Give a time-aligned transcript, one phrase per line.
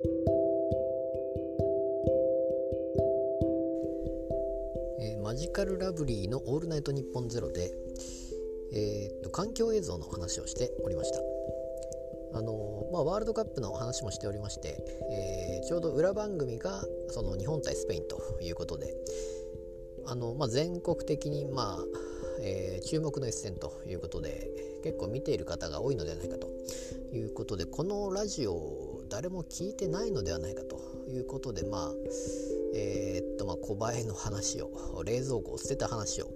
[0.00, 7.72] えーマジカルラブリーの「オールナイトニッポンゼロで、
[8.72, 11.18] えーっと環境映像の話をしておりました。
[12.34, 14.80] あのーまあ、ワールドカップの話もしておりまして、
[15.10, 18.94] えちょうど裏番組がその日本対スペインということで
[20.06, 21.84] あの、まあ、全国的に、まあ
[22.40, 24.48] え注目の一戦ということで
[24.84, 26.48] 結構見ている方が多いのではないかと
[27.12, 30.78] いうことでこのラジオを誰も聞いてないのではないかと
[31.10, 31.90] いうことでまあ
[32.72, 34.70] えーっとまあ小映えの話を
[35.04, 36.28] 冷蔵庫を捨てた話を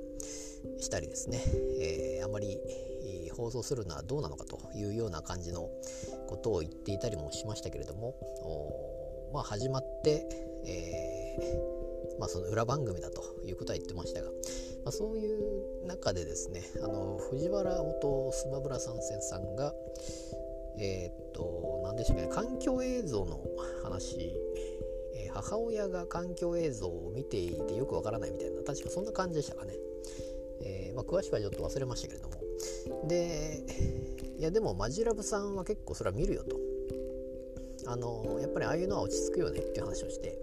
[0.80, 1.40] したりですね、
[1.80, 2.58] えーあまり
[3.36, 5.70] 放送するのはどうなのかというような感じの
[6.28, 8.16] ことを言っていたりもしましたけれども
[9.32, 10.26] まあ始まって、
[10.66, 14.28] えーまあ、その裏番組だということは言ってましたが、
[14.84, 19.72] まあ、そういう中でですねあの藤原元スマブラ参戦さんが
[20.78, 22.28] えーっと何でしたっけね。
[22.28, 23.40] 環境映像の
[23.82, 24.34] 話。
[25.14, 28.62] えー母親が環境映像を見ていてよくわからないみたいな。
[28.62, 29.72] 確かそんな感じでしたかね、
[30.60, 32.34] えーまあ、詳しくはちょっと忘れましたけれども。
[33.08, 33.62] で
[34.38, 36.56] いやでもマジラブさんは結構それは見るよと。
[37.86, 40.38] あのやっぱりああいうのは落ち着くよねっていう話をして。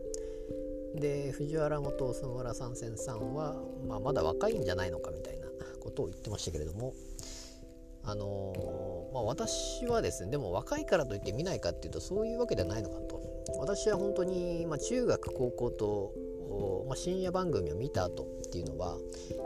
[0.95, 5.45] で藤原元菅村参戦さんは、まあ、まだ若いんじゃないのかみたいな
[5.79, 6.93] ことを言ってましたけれども。
[8.03, 8.53] あの
[9.13, 13.19] まあ、私はですねでも若いからといって見ないかっていうとそういうわけではないのかなと。
[13.59, 16.13] 私は本当に、まあ、中学高校と、
[16.87, 18.97] まあ、深夜番組を見た後っていうのは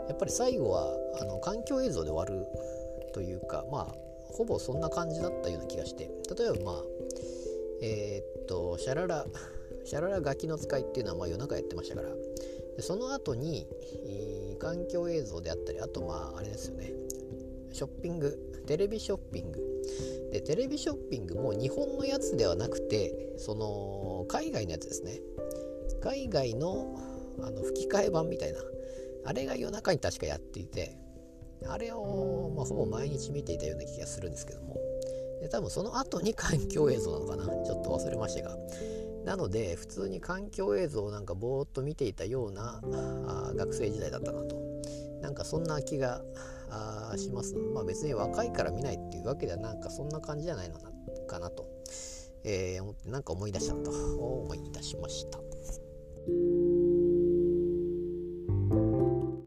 [0.08, 2.46] やっぱり最後はあの環境映像で終わる
[3.12, 3.94] というかまあ
[4.26, 6.10] ほぼそんな感じだったような気がして。
[6.38, 6.82] 例えばまあ
[7.82, 9.26] えーっとシャララ
[9.84, 12.08] シャララガキの使いっていうのはまあ夜中やってましたから。
[12.76, 13.66] でその後に、
[14.06, 16.92] えー環境映像であったりあとまああれですよね。
[17.74, 19.60] ショッピングテレビショッピング。
[20.32, 25.20] でテレビショッピングも日本のやつではなくてその海外のやつですね。
[26.00, 26.96] 海外の
[27.40, 28.60] あの吹き替え版みたいな。
[29.26, 30.96] あれが夜中に確かやっていて
[31.66, 34.76] あれを、まあ、ほぼ毎日見ていたような気がするんですけども。
[35.40, 37.44] で多分その後に環境映像なのかな。
[37.64, 38.56] ちょっと忘れましたが。
[39.24, 44.56] なので普通に環境映像をなんかぼーっと見ていたようなあ学生時代だったなと。
[45.22, 46.22] なんかそんな気が
[47.12, 47.54] あします。
[47.54, 50.78] まあ別に若いから見ないっていうわけではなんかそんな感じじゃないの
[51.26, 51.66] かなと、
[52.44, 53.90] えー思ってなんか思い出したと。
[53.90, 55.38] 思い出しました。